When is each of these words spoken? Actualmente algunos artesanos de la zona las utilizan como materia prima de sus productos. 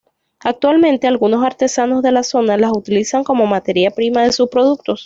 Actualmente 0.39 1.05
algunos 1.05 1.43
artesanos 1.45 2.01
de 2.01 2.11
la 2.11 2.23
zona 2.23 2.57
las 2.57 2.71
utilizan 2.71 3.23
como 3.23 3.45
materia 3.45 3.91
prima 3.91 4.23
de 4.23 4.31
sus 4.31 4.49
productos. 4.49 4.99